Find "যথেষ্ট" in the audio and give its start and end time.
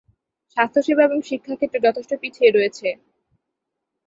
1.85-2.11